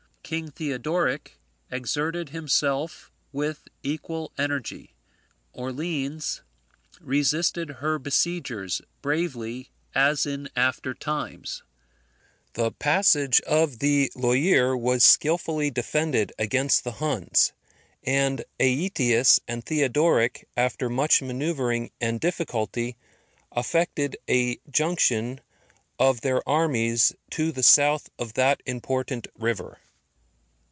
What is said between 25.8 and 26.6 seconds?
of their